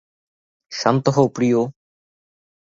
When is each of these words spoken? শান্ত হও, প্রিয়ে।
শান্ত 0.71 1.05
হও, 1.09 1.25
প্রিয়ে। 1.27 1.61